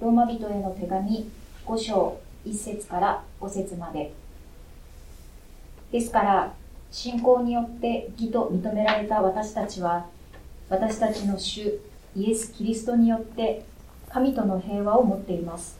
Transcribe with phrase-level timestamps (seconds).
[0.00, 1.30] ローマ人への手紙
[1.64, 4.12] 5章1節から5節まで。
[5.90, 6.52] ですから、
[6.90, 10.06] 信仰によって義と認められた私たちは、
[10.68, 11.80] 私たちの主
[12.14, 13.64] イエス・キリストによって
[14.10, 15.78] 神との平和を持っています。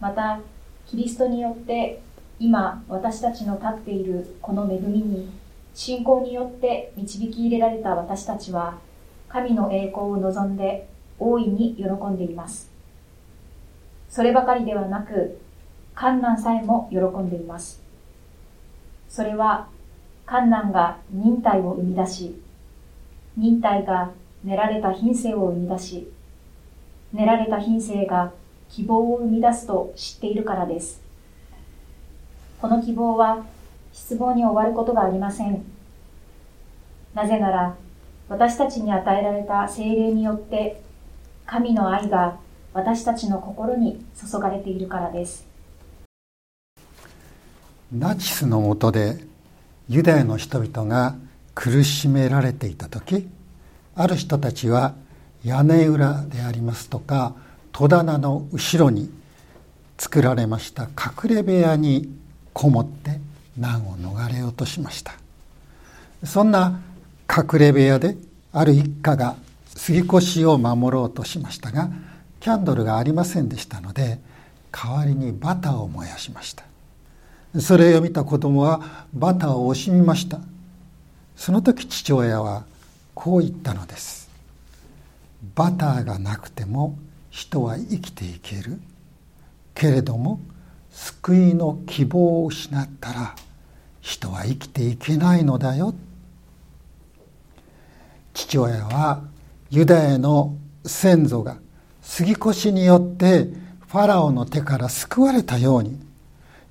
[0.00, 0.40] また、
[0.86, 2.00] キリストによって
[2.40, 5.30] 今私たちの立っているこの恵みに
[5.74, 8.78] 信仰によって導き入れられた私たちは
[9.28, 10.88] 神の栄光を望んで
[11.18, 12.77] 大いに喜んでいます。
[14.08, 15.38] そればかりではなく、
[15.94, 17.82] 観難さえも喜んでいます。
[19.08, 19.68] それは、
[20.26, 22.42] 観難が忍耐を生み出し、
[23.36, 24.10] 忍耐が
[24.44, 26.12] 練られた品性を生み出し、
[27.12, 28.32] 練られた品性が
[28.68, 31.02] 希望を生み出すと知っているからです。
[32.60, 33.44] この希望は
[33.92, 35.64] 失望に終わることがありません。
[37.14, 37.76] なぜなら、
[38.28, 40.82] 私たちに与えられた精霊によって、
[41.46, 42.38] 神の愛が
[42.72, 45.46] 私たちの心に注がれているからです。
[47.92, 49.16] ナチスの下で
[49.88, 51.16] ユダヤの人々が
[51.54, 53.26] 苦しめられていた時
[53.94, 54.94] ある人たちは
[55.42, 57.34] 屋根裏でありますとか
[57.72, 59.10] 戸棚の後ろに
[59.96, 62.14] 作られました隠れ部屋に
[62.52, 63.20] こもって
[63.56, 65.14] 難を逃れようとしました
[66.24, 66.80] そんな
[67.28, 68.16] 隠れ部屋で
[68.52, 69.36] ある一家が
[69.74, 71.88] 杉越を守ろうとしましたが
[72.40, 74.18] キャンドルがありませんでしたので
[74.70, 76.64] 代わりにバターを燃やしました。
[77.60, 80.40] それを見た子供はバターを惜しみました。
[81.36, 82.64] その時父親は
[83.14, 84.28] こう言ったのです。
[85.54, 86.98] バターがなくても
[87.30, 88.80] 人は生きていける。
[89.74, 90.40] けれども
[90.90, 93.36] 救いの希望を失ったら
[94.00, 95.94] 人は生きていけないのだよ。
[98.34, 99.22] 父親は
[99.70, 101.58] ユダヤの先祖が
[102.08, 103.48] 杉越によって
[103.86, 106.00] ファラオの手から救われたように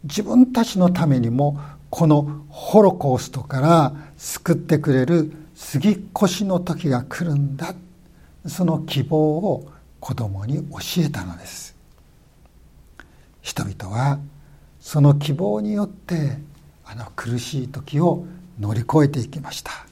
[0.03, 7.75] 自分たちのためにもこのホロコーストから救ってくれる杉越の時が来るんだ
[8.47, 11.75] その希望を子供に教えたのです。
[13.41, 14.19] 人々は
[14.79, 16.39] その希望によって
[16.83, 18.25] あの苦しい時を
[18.59, 19.86] 乗り越えていきました。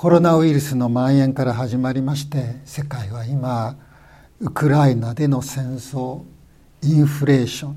[0.00, 3.76] コロナウイルスの蔓延から始まりまして世界は今
[4.40, 6.22] ウクライナでの戦争
[6.80, 7.76] インフレーション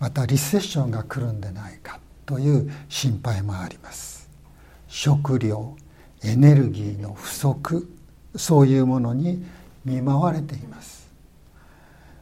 [0.00, 4.28] またリセッションが来るんでないかという心配もあります。
[4.88, 5.76] 食料
[6.24, 7.88] エネルギーの不足
[8.34, 9.44] そういうものに
[9.84, 11.08] 見舞われています。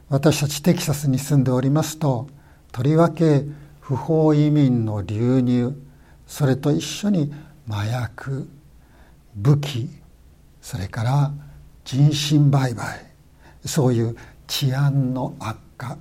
[0.09, 2.27] 私たちテキサスに住んでおりますと
[2.71, 3.45] とりわけ
[3.79, 5.73] 不法移民の流入
[6.27, 7.33] それと一緒に
[7.67, 8.47] 麻薬
[9.35, 9.89] 武器
[10.61, 11.31] それから
[11.83, 13.05] 人身売買
[13.65, 14.15] そういう
[14.47, 15.97] 治安の悪化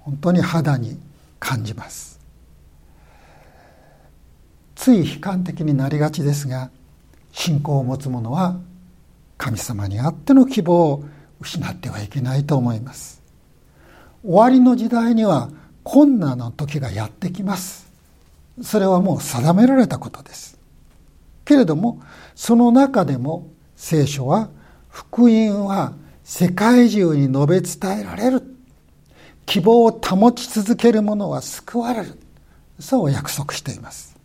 [0.00, 0.98] 本当に肌に
[1.40, 2.20] 感じます。
[4.74, 6.70] つい悲観的になりがちですが
[7.32, 8.56] 信仰を持つ者は
[9.36, 11.04] 神様にあっての希望を
[11.40, 13.22] 失ってはいけないと思います。
[14.22, 15.50] 終わりの時代には
[15.82, 17.86] 困難な時がやってきます。
[18.62, 20.55] それはもう定められたことです。
[21.46, 22.02] けれども
[22.34, 24.50] その中でも聖書は
[24.90, 28.42] 福音は世界中に述べ伝えられる。
[29.46, 32.18] 希望を保ち続ける者は救われる。
[32.80, 34.16] そう約束しています。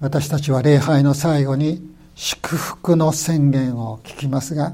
[0.00, 1.82] 私たちは礼拝の最後に
[2.14, 4.72] 祝福の宣言を聞きますが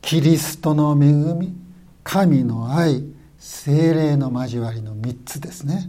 [0.00, 1.54] キリストの恵み
[2.02, 3.04] 神の愛
[3.38, 5.88] 精霊の交わりの3つですね。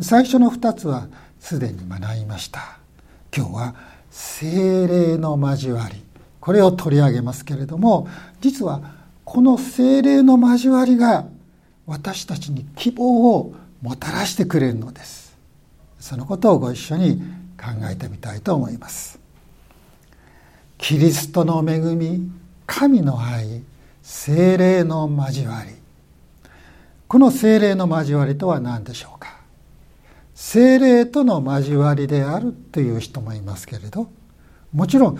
[0.00, 2.78] 最初の2つはすでに学びました。
[3.36, 3.74] 今日は
[4.10, 6.02] 精霊の交わり。
[6.40, 8.06] これを取り上げますけれども
[8.40, 8.82] 実は
[9.24, 11.26] この精霊の交わりが
[11.86, 15.34] 私たちに希望をもたらしてくれるのです。
[15.98, 17.22] そのことをご一緒に
[17.58, 19.18] 考えてみたいと思います。
[20.76, 22.30] キリストの恵み
[22.66, 23.62] 神の愛
[24.02, 25.74] 精霊の交わり。
[27.08, 29.43] この精霊の交わりとは何でしょうか？
[30.34, 34.10] 精霊との交わりであるという人もいますけれど
[34.72, 35.18] もちろん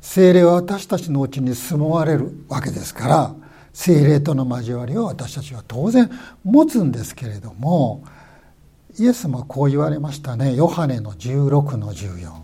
[0.00, 3.34] 精霊は私たちのうちに住まわれるわけですから
[3.72, 6.10] 精霊との交わりを私たちは当然
[6.44, 8.04] 持つんですけれども
[8.98, 10.54] イエスもこう言われましたね。
[10.54, 12.42] ヨハネの16の14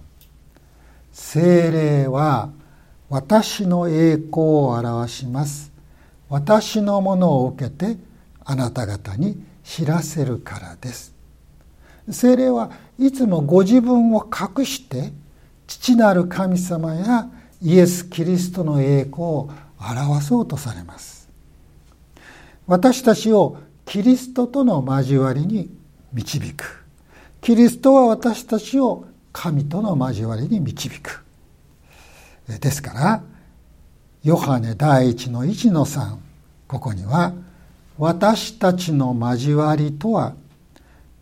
[1.13, 2.51] 精霊は
[3.11, 5.73] 私の栄光を表します。
[6.29, 7.97] 私のものを受けて
[8.45, 11.18] あなた方に知らせるからです。
[12.11, 15.13] 精霊はいつもご自分を隠して
[15.67, 17.29] 父なる神様や
[17.61, 21.29] イエス・キリストの栄光を表そうとされます。
[22.67, 25.71] 私たちをキリストとの交わりに
[26.13, 26.85] 導く。
[27.41, 31.25] キリストは私たちを神との交わりに導く。
[32.61, 33.23] ですから
[34.23, 36.21] ヨハネ第一の一の三
[36.67, 37.35] ここには
[37.99, 40.35] 私たちの交わりとは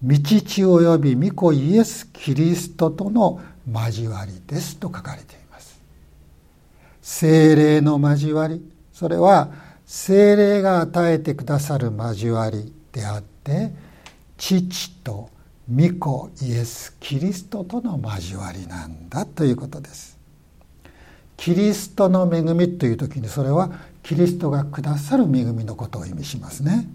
[0.04, 3.40] 御父及び御子イエス・キリストとの
[3.72, 5.80] 交わりですと書かれています。
[7.00, 8.62] 精霊の交わり
[8.92, 9.50] それは
[9.86, 13.72] 精霊が与えてくださる交わりであって
[14.36, 15.30] 父と
[15.72, 20.16] 御子イエス・キリストとの交わりなんだということです。
[21.36, 23.70] キリストの恵みという時にそれは
[24.02, 26.88] キリストがくださる恵みのことを意味しますね。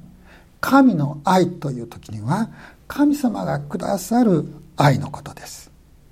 [0.61, 2.49] 神の愛という時には
[2.87, 4.45] 神様がくださる
[4.77, 5.71] 愛のことです。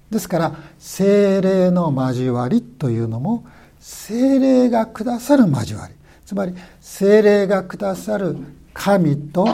[0.10, 3.46] ですから精霊の交わりというのも
[3.80, 5.94] 精霊がくださる交わり。
[6.25, 8.36] つまり精霊がくださる
[8.74, 9.48] 神と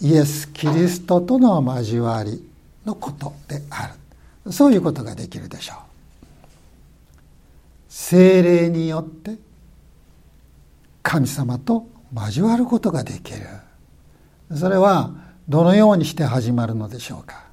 [0.00, 2.42] イエス・キリストとの交わり
[2.84, 3.92] のことであ
[4.46, 4.52] る。
[4.52, 5.76] そういうことができるでしょう。
[7.88, 9.36] 精霊によって
[11.02, 13.40] 神様と交わることができる。
[14.54, 15.12] それは
[15.48, 17.44] どのようにして始まるのでしょうか？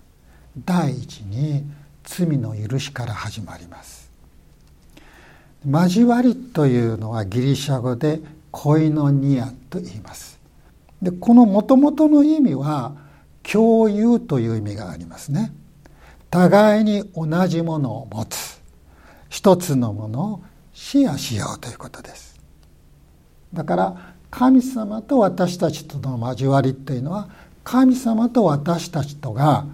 [0.65, 1.63] 第一に
[2.03, 4.09] 罪の許しから始まります。
[5.69, 8.21] 交わりというのはギリシャ語で
[8.51, 10.39] 恋のニアと言います。
[11.01, 12.95] でこのもともとの意味は
[13.43, 15.53] 共有という意味がありますね。
[16.31, 18.59] 互いに同じものを持つ。
[19.29, 20.41] 一つのものを
[20.73, 22.39] シェアしようということです。
[23.53, 27.27] だから神様と私たちとの交わりっていうのは
[27.63, 29.65] 神様と私たちとが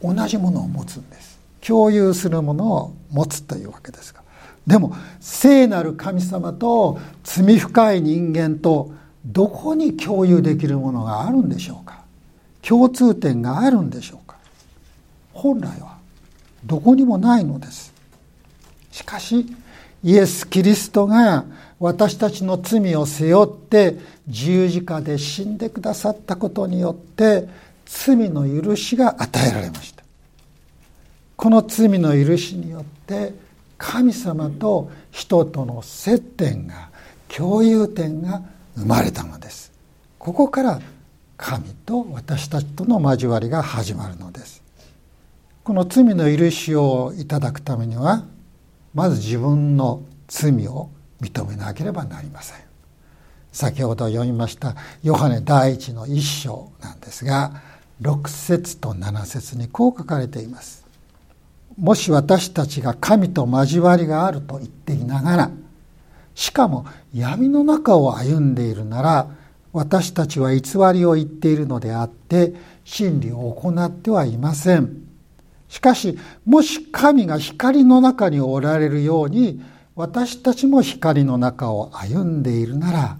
[0.00, 1.40] 同じものを持つんです。
[1.60, 4.22] 共有するものを持つというわけですが。
[4.64, 8.92] でも聖なる神様と罪深い人間と
[9.24, 12.04] どこに共有できるものがあるんでしょうか？
[12.62, 14.36] 共通点があるんでしょうか？
[15.32, 15.98] 本来は
[16.64, 17.92] どこにもないのです。
[18.92, 19.46] しかし
[20.02, 21.44] イエス・キリストが
[21.78, 23.96] 私たちの罪を背負って
[24.28, 27.48] 十字架で死んでくださったことによって
[27.84, 30.04] 罪の許しが与えられました。
[31.36, 33.34] この罪の許しによって
[33.78, 36.88] 神様と人との接点が
[37.28, 38.42] 共有点が
[38.74, 39.72] 生まれたのです。
[40.18, 40.80] ここから
[41.36, 44.62] 神と私たちとの交わりが始まるのです。
[45.62, 48.24] この罪の許しをいただくためには
[48.96, 50.88] まず自分の罪を
[51.20, 52.56] 認めなければなりません。
[53.52, 57.60] 先ほど読みましたヨハネ第一の一章なんですが
[58.00, 60.86] 6節と7節にこう書かれています。
[61.78, 65.50] もし私たちが神と交わりがあると言っていながら
[66.34, 69.28] しかも闇の中を歩んでいるなら
[69.74, 70.62] 私たちは偽
[70.94, 72.54] りを言っているのであって
[72.84, 75.05] 真理を行ってはいません。
[75.68, 79.62] しかしもし神が光の中におられるように
[79.94, 83.18] 私たちも光の中を歩んでいるなら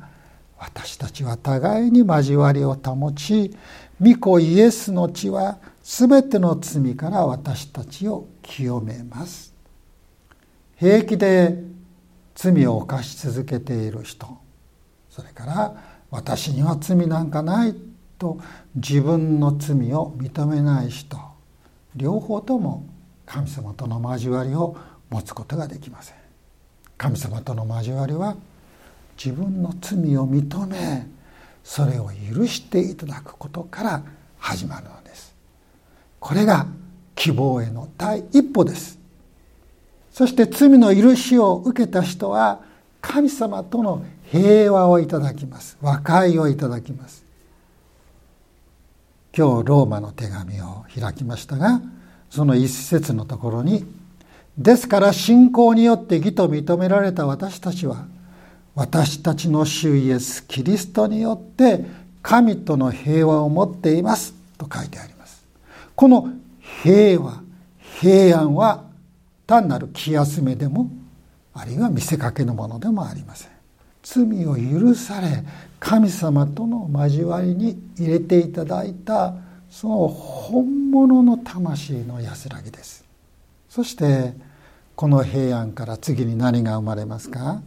[0.59, 3.57] 私たちは互いに交わりを保ち
[4.01, 9.55] 御子イエスの血は全ての罪から私たちを清めます。
[10.77, 11.63] 平気で
[12.35, 14.29] 罪を犯し続けている人
[15.09, 15.77] それから
[16.11, 17.75] 私には罪なんかない
[18.19, 18.39] と
[18.75, 21.19] 自分の罪を認めない人
[21.97, 22.87] 両方とも
[23.25, 24.77] 神様との交わりを
[25.11, 26.17] 持つことができません。
[26.97, 28.37] 神様との交わりは
[29.23, 31.07] 自分の罪を認め
[31.65, 34.03] それを許していただくことから
[34.39, 35.35] 始まるのです。
[36.21, 36.67] これが
[37.15, 38.99] 希望への第一歩です。
[40.13, 42.61] そして罪の許しを受けた人は
[43.01, 45.77] 神様との平和をいただきます。
[45.83, 47.26] 和解をいただきます。
[49.37, 51.83] 今日ローマの手紙を開きましたが
[52.31, 53.85] その一節のところに
[54.57, 58.07] 「ですから信仰によって義と認められた私たちは
[58.75, 61.85] 私たちの主イエスキリストによって
[62.23, 65.45] 神との平和を持っています」と書いてあります。
[65.95, 66.31] この
[66.83, 67.43] 平和
[68.01, 68.85] 平安は
[69.47, 70.89] 単なる気休めでも
[71.53, 73.51] あるいは見せかけのものでもありません。
[74.03, 75.45] 罪を許され
[75.89, 79.37] 神様との交わりに入れていただいた
[79.71, 83.05] その本物の魂の安らぎです。
[83.69, 84.35] そして
[84.97, 87.63] この平安から次に何が生まれますか？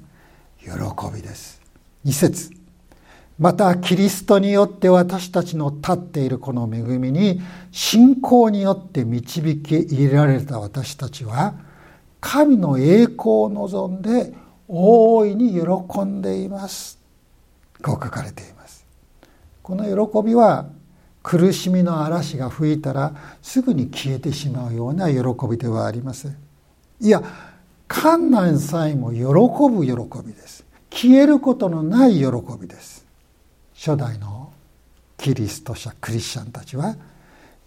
[0.59, 0.69] 喜
[1.15, 1.61] びです。
[2.03, 2.51] 2節。
[3.39, 7.39] またキリストによって私たちの立っているこの恵みに
[7.71, 11.53] 信仰によって導き入れられた私たちは
[12.19, 14.33] 神の栄光を望んで
[14.67, 16.98] 大いに喜んでいます。
[17.83, 18.85] こう書かれています。
[19.61, 20.67] この喜びは
[21.21, 25.19] 苦しみの嵐が吹いたらすぐに消えてしまうような喜
[25.49, 26.37] びではありません
[27.01, 27.21] いや
[27.87, 29.23] 観難さえも喜
[29.69, 29.93] ぶ喜
[30.25, 30.63] びです。
[30.91, 32.25] 消えることのない喜
[32.59, 33.05] びです。
[33.75, 34.51] 初代の
[35.17, 36.95] キリスト者クリスチャンたちは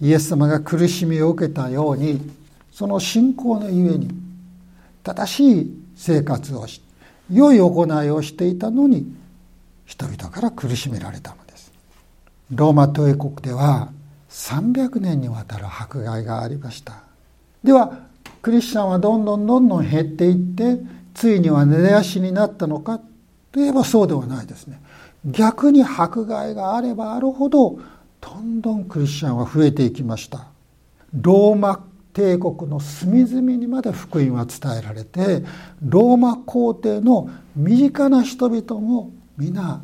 [0.01, 2.21] イエス様が苦しみを受けたように
[2.71, 4.11] その信仰のゆえに
[5.03, 6.83] 正しい生活をし
[7.31, 9.15] 良い行いをしていたのに
[9.85, 11.73] 人々から苦しめられたのです。
[12.51, 13.91] ローマ帝国では
[14.31, 17.03] 300年にわたる迫害がありました。
[17.63, 17.99] では
[18.41, 20.79] クリスチャンはどんどんどんどん減っていって
[21.15, 23.01] ついには根絶やしになったのか。
[23.53, 24.81] といえばそうではないですね。
[25.25, 27.79] 逆に迫害があればあるほど
[28.21, 30.47] どんどんクリスチャンは増えていきました。
[31.13, 35.45] ローマ帝国の隅々にまで福音は伝えられて
[35.83, 39.83] ローマ皇帝の身近な人々も皆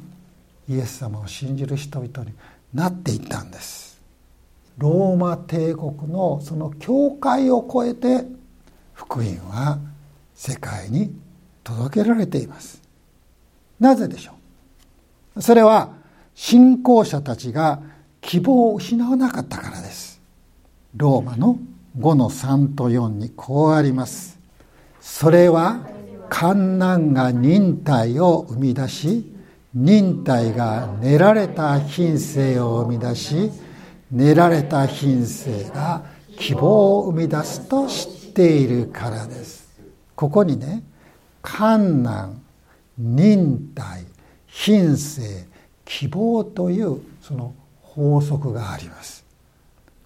[0.68, 2.34] イエス様を信じる人々に
[2.74, 3.98] なっていったんです。
[4.76, 8.24] ローマ帝国のその教会を超えて
[8.92, 9.78] 福音は
[10.34, 11.14] 世界に
[11.64, 12.82] 届けられています。
[13.80, 14.32] なぜでしょ
[15.34, 15.42] う？
[15.42, 15.94] それは
[16.34, 17.80] 信仰者たちが
[18.20, 20.20] 希望を失わなかったからです。
[20.94, 21.58] ローマの
[21.98, 24.38] 5の3と4にこうあります。
[25.00, 25.80] それは
[26.28, 29.32] 観難が忍耐を生み出し
[29.80, 33.52] 忍耐が練られた品性を生み出し
[34.10, 36.02] 練られた品性が
[36.36, 39.68] 希望を生み出すと知っているからです。
[40.16, 40.82] ここにね
[41.42, 42.42] 観難
[42.98, 44.04] 忍耐
[44.48, 45.46] 品性
[45.84, 49.24] 希望というその法則があります。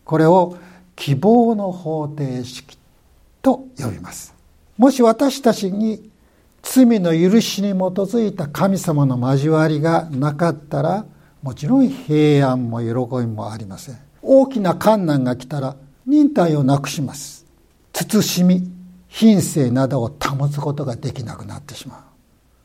[0.04, 0.58] これを
[0.96, 2.76] 希望の方程式
[3.40, 4.34] と呼びます。
[4.76, 6.11] もし私たちに
[6.62, 11.04] 罪の許しに基づいた神様の交わりがなかったら
[11.42, 12.86] もちろん平安も喜
[13.20, 13.98] びもありません。
[14.22, 15.76] 大きな困難が来たら
[16.06, 17.44] 忍耐をなくします。
[17.92, 18.70] 慎み
[19.08, 22.06] 品性などを保つことができなくなってしま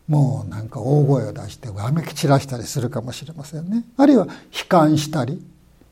[0.07, 0.11] う。
[0.11, 3.83] もうなんか大声を出してわめき散らしたりするかもしれませんね。
[3.97, 4.33] あるいは悲
[4.69, 5.43] 観したり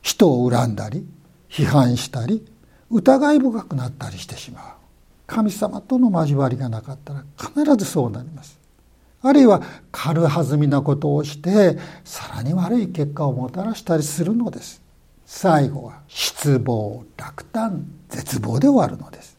[0.01, 1.05] 人を恨んだり
[1.49, 2.45] 批判したり
[2.89, 4.63] 疑い深くなったりしてしまう。
[5.27, 8.59] 神様との交わりがなかったら必ずそうなります。
[9.21, 14.81] あるいは軽はずみなことをしてさらに悪い結果をもたらしたりするのです。
[15.25, 19.35] 最後は失望落胆絶望で終わるのです。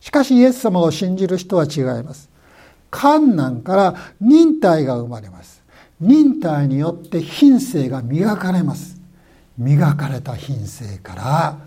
[0.00, 2.28] しかしイエス様を信じる人は違います。
[2.90, 5.62] 観難から忍耐が生まれます。
[6.00, 9.00] 忍耐によって品性が磨かれます。
[9.56, 11.58] 磨かれた品性から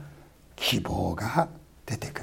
[0.55, 1.47] 希望が
[1.85, 2.22] 出てく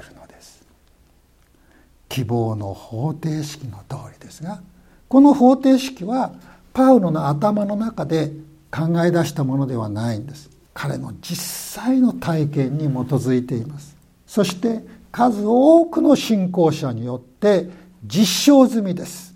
[2.11, 4.61] 希望の方程式の通りですが
[5.07, 6.33] この方程式は
[6.73, 8.33] パウロの頭の中で
[8.69, 10.49] 考え出したものではないんです。
[10.73, 13.97] 彼の実際の体験に基づいています。
[14.25, 17.69] そして数多くの信仰者によって
[18.05, 19.35] 実証済みです。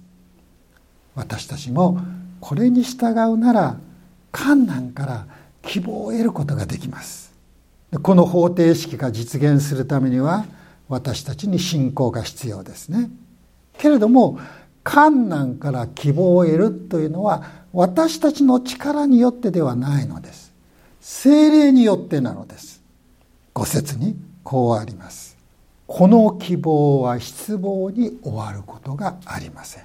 [1.13, 1.99] 私たちも
[2.39, 3.77] これに従うなら
[4.31, 5.27] 観難から
[5.61, 7.33] 希望を得ることができます。
[8.01, 10.45] この方程式が実現するためには
[10.87, 13.09] 私たちに信仰が必要ですね。
[13.77, 14.39] けれども
[14.83, 20.53] 観難から希望を得るというのは私たちの力によってではないのです。
[21.01, 22.81] 精霊によってなのです。
[23.53, 25.35] 五節にこうあります。
[25.87, 29.83] この希望は失望に終わることがありません。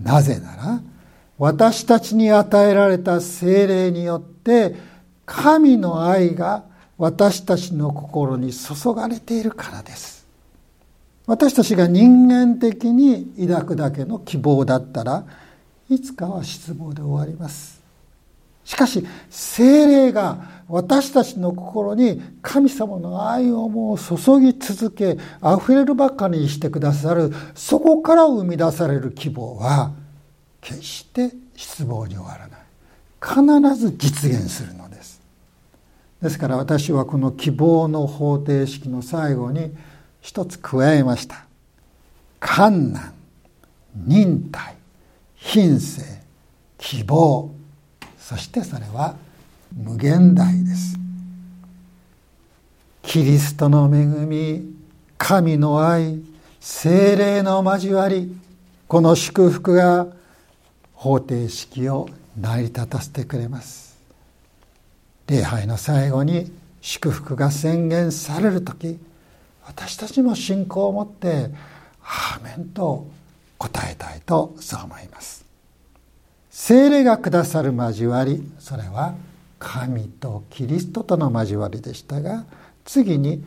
[0.00, 0.80] なぜなら
[1.38, 4.76] 私たちに与えられた精霊によって
[5.24, 6.64] 神の愛が
[6.98, 10.21] 私たちの心に注がれているからです。
[11.26, 15.24] 私たちが人間的に抱くだけの希望だったら
[15.88, 17.82] いつかは失望で終わります。
[18.64, 29.92] しかし精霊が私たちの心に神様の愛をもう注ぎ続け溢れるばかりにしてくださるそこから生み出される希望は
[30.60, 32.62] 決して失望に終わらない。
[33.20, 35.20] 必ず実現するのです。
[36.20, 39.72] ですから私はこの希望の方程式の最後に
[40.22, 41.44] 一つ加えました。
[42.40, 43.12] 観難
[43.94, 44.76] 忍耐
[45.34, 46.02] 品性
[46.78, 47.50] 希望。
[48.18, 49.16] そしてそれは
[49.76, 50.96] 無限大です。
[53.02, 54.74] キリストの恵み
[55.18, 56.22] 神の愛
[56.60, 58.34] 精霊の交わり
[58.86, 60.06] この祝福が
[60.94, 62.08] 方程式を
[62.40, 63.98] 成り立たせてくれます。
[65.26, 68.98] 礼拝の最後に祝福が宣言される時
[69.66, 71.50] 私たちも信仰を持って
[72.02, 73.06] 「アーメン」と
[73.58, 75.44] 答えたいとそう思います。
[76.50, 79.14] 精霊がくださる交わりそれは
[79.58, 82.44] 神とキリストとの交わりでしたが
[82.84, 83.42] 次に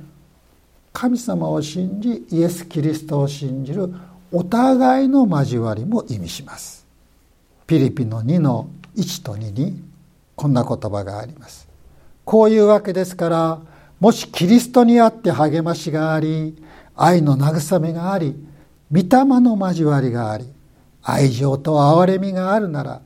[0.91, 3.93] 神様を信じイエス・キリストを信じる
[4.31, 6.85] お互いの交わりも意味します。
[7.67, 9.83] ピリピの2の1と2に
[10.35, 11.67] こんな言葉があります。
[12.23, 13.59] こういうわけですから
[14.05, 16.63] もしキリストにあって励ましがあり
[16.95, 18.35] 愛の慰めがあり
[18.91, 19.07] 御霊
[19.41, 20.45] の交わりがあり
[21.01, 23.01] 愛情と憐れみがあるなら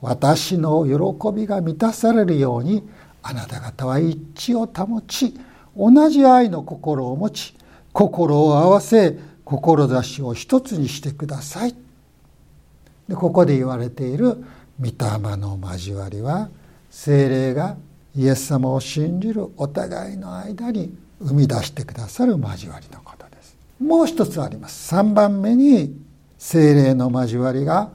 [0.00, 2.88] 私の喜びが満たされるように
[3.20, 5.34] あなた方は一致を保ち
[5.76, 7.56] 同じ愛の心を持ち
[7.92, 11.74] 心を合わせ志を一つにしてください。
[13.08, 14.36] でここで言われている
[14.78, 16.48] 御霊の交わりは
[16.90, 17.76] 精霊が
[18.16, 23.56] イエス様を信じるお互いの間に生み出してくださる交わりのことです。
[23.80, 24.94] もう一つあります。
[24.94, 25.96] 3番目に
[26.38, 27.90] 精霊の交わりが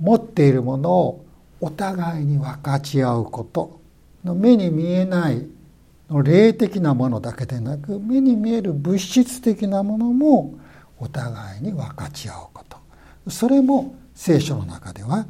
[0.00, 1.24] 持っているものを
[1.60, 3.80] お互いに分かち合うこと
[4.24, 5.46] の目に見えない
[6.10, 10.54] 霊的なものだけでなく目に見える物質的なものも
[10.98, 12.78] お互いに分かち合うこと。
[13.30, 15.26] それも聖書の中では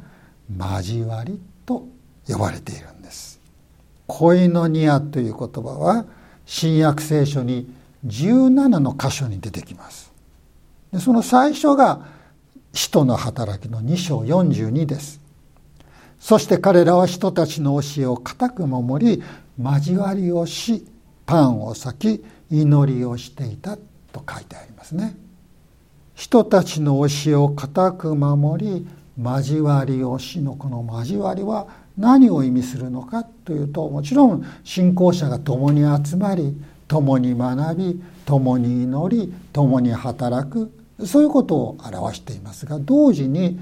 [0.57, 1.87] 交わりと
[2.27, 2.98] 呼ばれているんです。
[4.09, 6.05] 恋のニアという言葉は
[6.45, 7.71] 新約聖書に
[8.07, 10.11] 17の箇所に出てきます。
[10.91, 12.01] でその最初が
[12.73, 15.21] 使徒の働きの2章42です。
[16.19, 19.23] そして彼らは人たちの教えを固く守り
[19.61, 20.85] 交わりをし
[21.25, 23.77] パンを裂き祈りをしていた
[24.11, 25.15] と書いてありますね。
[26.15, 28.87] 人たちの教えを固く守り
[29.21, 31.67] 交わりをしのこの交わりは
[31.99, 36.55] 何を意味するのかというともちろん信仰者が共に集まり
[36.87, 40.71] 共に学び共に祈り共に働く
[41.05, 43.59] そういうことを表していますが同時に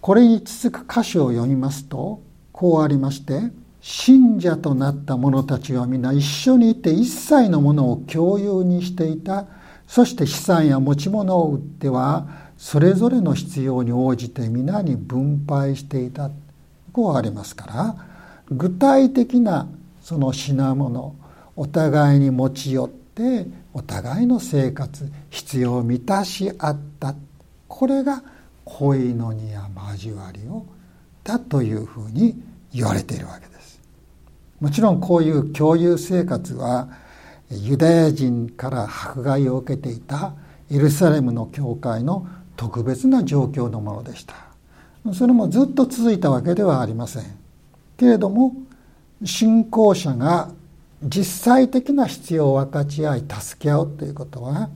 [0.00, 2.20] これに続く歌詞を読みますと
[2.52, 3.40] こうありまして
[3.80, 9.46] 信者となった者たちは皆一緒にいて一切のものを共有にしていた。
[9.86, 12.26] そして資産や持ち物を売っては
[12.58, 16.30] それぞれの必要に応じて皆に分配していた。
[16.96, 17.94] こうありますから
[18.50, 19.68] 具体的な
[20.00, 21.14] その品物
[21.54, 27.14] お互いに持ち寄ってお互いの生活必要を満たし合った
[27.68, 28.22] これが
[28.64, 30.64] 恋の荷や交わりを
[31.22, 33.78] だというふうに言われているわけです。
[34.58, 36.88] もちろんこういう共有生活は
[37.50, 40.32] ユダヤ人から迫害を受けていた
[40.70, 44.45] エルサレムの教会の特別な状況のものでした。
[45.14, 47.24] それもずっと続いたわけではありません。
[47.96, 48.54] けれども
[49.24, 50.50] 信仰者が
[51.02, 54.70] 実際的な必要を分かち合い助け合うということは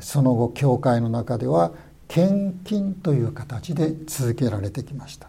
[0.00, 1.72] その後教会の中では
[2.08, 5.28] 献金という形で続けられてきました。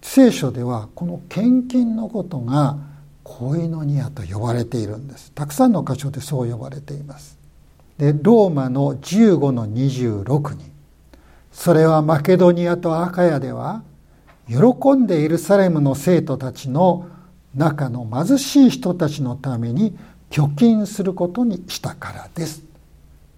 [0.00, 2.76] 聖書ではこの献金のことが
[3.22, 5.30] 恋のニアと呼ばれているんです。
[5.32, 7.38] たくさんの箇所でそう呼ばれています。
[7.98, 10.71] でローマの15の26に
[11.52, 13.82] それはマケドニアとアカヤでは
[14.48, 17.08] 喜んでエルサレムの生徒たちの
[17.54, 19.96] 中の貧しい人たちのために
[20.30, 22.62] 貯金することにしたからです。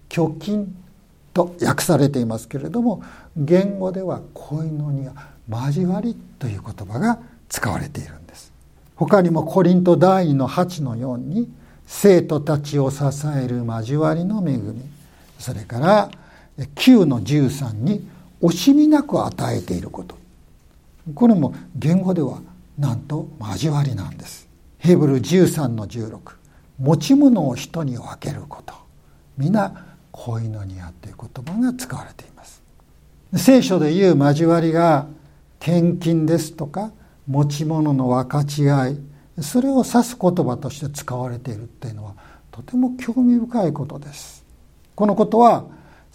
[0.09, 0.73] 貯金
[1.33, 3.03] と訳されていますけれども
[3.35, 5.13] 言語では恋のには
[5.49, 8.53] 交わりという言葉が使われているんです。
[8.95, 11.49] 他にもコリント第2の8のように
[11.85, 13.03] 生徒たちを支
[13.37, 14.81] える交わりの恵み
[15.37, 16.09] それから
[16.57, 18.07] 9の13に
[18.41, 20.15] 惜しみなく与えていること。
[21.13, 22.39] これも言語では
[22.77, 24.47] なんと交わりなんです。
[24.77, 26.19] ヘブル13の16
[26.79, 28.73] 持ち物を人に分けること。
[29.37, 32.61] 皆コイノニアという言葉が使われています。
[33.35, 35.07] 聖書でいう交わりが
[35.59, 36.91] 献金ですとか
[37.27, 38.97] 持ち物の分かち合い。
[39.41, 42.13] それを指す言葉として使われているっていうのは
[42.51, 44.45] とても興味深いことです。
[44.95, 45.65] このことは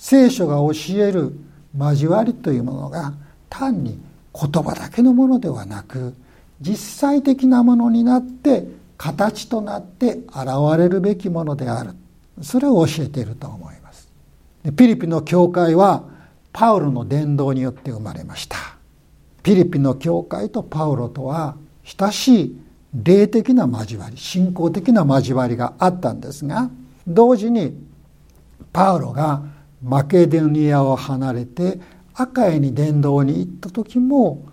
[0.01, 1.35] 聖書が教える
[1.79, 3.13] 交わりというものが
[3.51, 4.01] 単に
[4.35, 6.15] 言葉だけのものではなく
[6.59, 8.65] 実際的なものになって
[8.97, 10.47] 形となって現
[10.79, 11.91] れるべきものである。
[12.41, 14.11] それを教えていると思います。
[14.75, 16.05] ピリピの教会は
[16.55, 18.57] パウロの伝道によって生まれました。
[19.43, 22.61] ピリピの教会とパウロとは親しい
[22.95, 26.71] 霊的な交わり信仰的な交わりがあったんですが
[27.07, 27.77] 同時に
[28.73, 31.81] パウロがマケデニアを離れて
[32.15, 34.47] 赤へに伝道に行った時も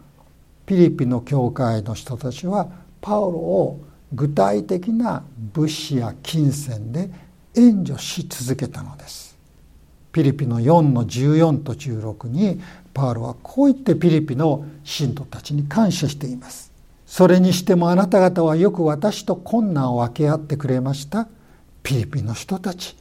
[0.66, 2.70] ピリピの教会の人たちは
[3.02, 3.82] パウロを
[4.14, 7.10] 具体的な物資や金銭で
[7.56, 9.38] 援助し続けたのです。
[10.12, 12.62] ピリピの4の14と16に
[12.94, 16.72] パウロはこう言ってピリピの信徒たちに感謝しています。
[17.06, 21.28] それにしてもあなた方はよく私と困難を分け合ってくれました。
[21.84, 22.98] ピリピの人たち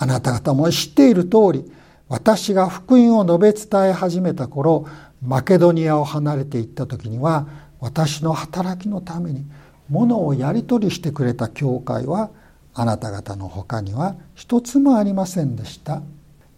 [0.00, 1.72] あなた方も知っている通り
[2.08, 4.88] 私が福音を述べ伝え始めた頃
[5.22, 7.46] マケドニアを離れていった時には
[7.80, 9.44] 私の働きのために
[9.90, 12.30] 物をやり取りしてくれた教会は
[12.72, 16.02] あなた方の他には一つもありませんでした。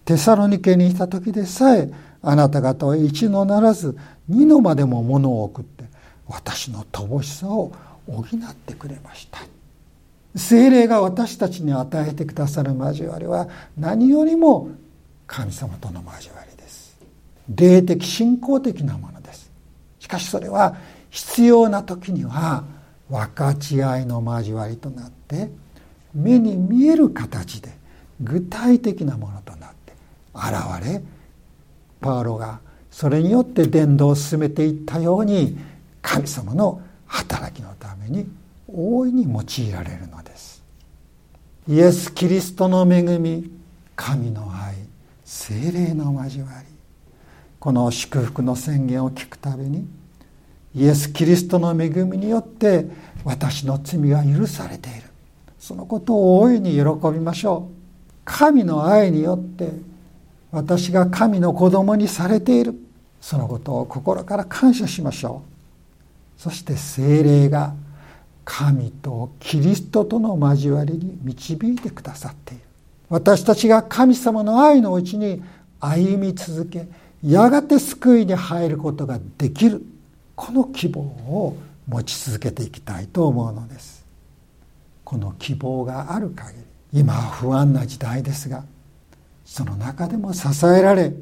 [0.05, 1.91] テサロニケにいた時でさえ
[2.23, 3.97] あなた方は一のならず
[4.29, 5.85] 二のまでも物を送って
[6.29, 7.73] 私の乏しさを
[8.07, 9.41] 補ってくれました。
[10.35, 14.71] 精霊が私たちに与えてくださる交わりは何よりも
[15.27, 16.97] 神様との交わりです。
[17.49, 19.51] 霊的信仰的なものです。
[19.99, 20.77] しかしそれは
[21.11, 22.65] 必要な時には
[23.11, 25.51] 分かち合いの交わりとなって
[26.15, 27.71] 目に見える形で
[28.21, 29.93] 具体的なものとなって
[30.35, 31.03] 現れ
[32.01, 35.59] パウロがそれによって伝道を進めていったように
[36.01, 38.27] 神様の働きのために
[38.73, 40.63] 大いに用いられるのです。
[41.69, 43.51] イエス・キリストの恵み
[43.95, 44.75] 神の愛
[45.25, 46.73] 精霊の交わり。
[47.61, 49.87] この祝福の宣言を聞くたびに
[50.75, 52.87] イエス・キリストの恵みによって
[53.25, 55.03] 私の罪が許されている。
[55.59, 56.83] そのことを大いに喜
[57.13, 57.75] びましょう。
[58.25, 59.71] 神の愛によって
[60.51, 62.75] 私が神の子供にされている。
[63.21, 65.43] そのことを心から感謝しましょ
[66.39, 66.41] う。
[66.41, 67.75] そして精霊が
[68.45, 72.63] 神とキリストとの交わりに導いてくださっている。
[73.09, 75.43] 私たちが神様の愛のうちに
[75.81, 76.89] 歩み続け
[77.23, 79.83] やがて救いに入ることができる。
[80.35, 84.05] この希望を持ち続けていきたいと思うのです。
[85.05, 86.59] この希望がある限
[86.93, 88.65] り今は不安な時代ですが
[89.45, 91.13] その中でも支えられ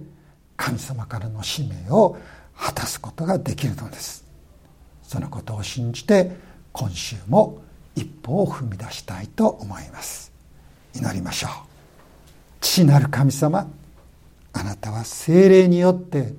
[0.56, 2.16] 神様からの使命を
[2.56, 4.24] 果たすことができるのです。
[5.02, 6.30] そのことを信じて
[6.72, 7.62] 今週も
[7.94, 10.32] 一歩を踏み出したいと思います。
[10.94, 11.50] 祈りましょう。
[12.60, 13.68] 父なる神様
[14.52, 16.34] あなたは精霊によって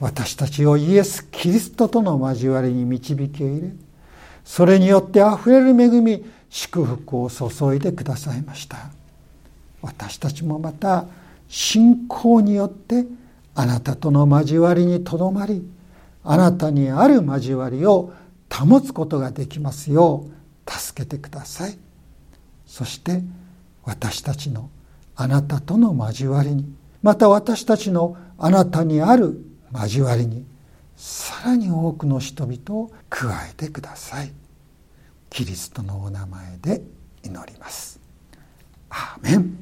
[0.00, 3.70] 私たちをイエス・キリストとの交わりに導き入れ
[4.44, 8.90] それによってあふれる恵み祝福を注いでくださいました。
[9.80, 11.06] 私たちもまた
[11.48, 13.04] 信仰によって
[13.54, 15.62] あなたとの交わりにとどまり
[16.24, 18.12] あなたにある交わりを
[18.52, 21.78] 保つことができますよう助けてください。
[22.66, 23.22] そして
[23.84, 24.70] 私たちの
[25.16, 30.46] あなたとの交わりにまた私たちのあなたにある交わりに
[30.96, 34.32] さらに多くの人々を加えてください。
[35.30, 36.82] キリストのお名前で
[37.24, 37.98] 祈ります。
[38.90, 39.56] アーメン。